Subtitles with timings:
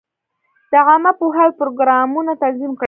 [0.71, 2.79] د عامه پوهاوي پروګرامونه تنظیم کړي.